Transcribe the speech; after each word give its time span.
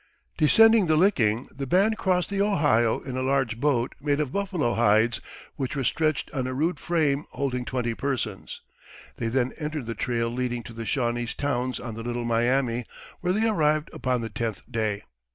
Descending 0.35 0.87
the 0.87 0.95
Licking, 0.97 1.47
the 1.55 1.67
band 1.67 1.95
crossed 1.95 2.31
the 2.31 2.41
Ohio 2.41 3.01
in 3.01 3.15
a 3.15 3.21
large 3.21 3.59
boat 3.59 3.93
made 4.01 4.19
of 4.19 4.31
buffalo 4.31 4.73
hides, 4.73 5.21
which 5.57 5.75
were 5.75 5.83
stretched 5.83 6.31
on 6.33 6.47
a 6.47 6.55
rude 6.55 6.79
frame 6.79 7.25
holding 7.29 7.65
twenty 7.65 7.93
persons; 7.93 8.61
they 9.17 9.27
then 9.27 9.51
entered 9.59 9.85
the 9.85 9.93
trail 9.93 10.31
leading 10.31 10.63
to 10.63 10.73
the 10.73 10.85
Shawnese 10.87 11.35
towns 11.35 11.79
on 11.79 11.93
the 11.93 12.01
Little 12.01 12.25
Miami, 12.25 12.85
where 13.19 13.31
they 13.31 13.47
arrived 13.47 13.91
upon 13.93 14.21
the 14.21 14.29
tenth 14.29 14.63
day. 14.71 15.03